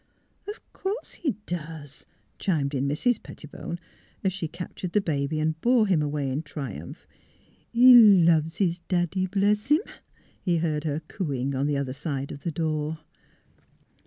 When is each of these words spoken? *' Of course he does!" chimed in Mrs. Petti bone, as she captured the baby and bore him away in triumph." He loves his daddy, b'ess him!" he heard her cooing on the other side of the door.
*' 0.27 0.47
Of 0.47 0.59
course 0.73 1.13
he 1.13 1.35
does!" 1.45 2.07
chimed 2.39 2.73
in 2.73 2.87
Mrs. 2.87 3.19
Petti 3.21 3.45
bone, 3.45 3.77
as 4.23 4.33
she 4.33 4.47
captured 4.47 4.93
the 4.93 4.99
baby 4.99 5.39
and 5.39 5.61
bore 5.61 5.85
him 5.85 6.01
away 6.01 6.31
in 6.31 6.41
triumph." 6.41 7.05
He 7.71 7.93
loves 7.93 8.55
his 8.55 8.79
daddy, 8.87 9.27
b'ess 9.27 9.67
him!" 9.67 9.81
he 10.41 10.57
heard 10.57 10.85
her 10.85 11.01
cooing 11.01 11.53
on 11.53 11.67
the 11.67 11.77
other 11.77 11.93
side 11.93 12.31
of 12.31 12.41
the 12.41 12.51
door. 12.51 12.97